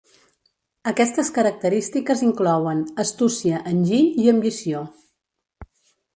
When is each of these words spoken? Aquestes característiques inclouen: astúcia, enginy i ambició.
Aquestes 0.91 1.29
característiques 1.35 2.23
inclouen: 2.29 2.81
astúcia, 3.05 3.61
enginy 3.75 4.09
i 4.25 4.27
ambició. 4.35 4.83